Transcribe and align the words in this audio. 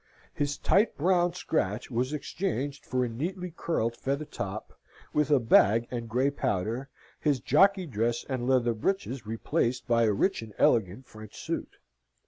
His 0.33 0.57
tight 0.57 0.97
brown 0.97 1.33
scratch 1.35 1.91
was 1.91 2.11
exchanged 2.11 2.87
for 2.87 3.05
a 3.05 3.07
neatly 3.07 3.53
curled 3.55 3.95
feather 3.95 4.25
top, 4.25 4.73
with 5.13 5.29
a 5.29 5.39
bag 5.39 5.87
and 5.91 6.09
grey 6.09 6.31
powder, 6.31 6.89
his 7.19 7.39
jockey 7.39 7.85
dress 7.85 8.25
and 8.27 8.47
leather 8.47 8.73
breeches 8.73 9.27
replaced 9.27 9.85
by 9.87 10.05
a 10.05 10.11
rich 10.13 10.41
and 10.41 10.55
elegant 10.57 11.05
French 11.05 11.37
suit. 11.39 11.75